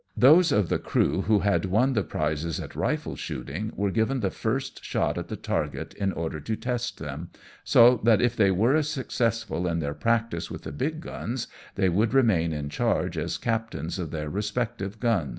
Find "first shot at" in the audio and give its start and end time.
4.31-5.27